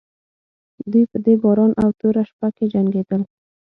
[0.91, 3.21] دوی په دې باران او توره شپه کې جنګېدل.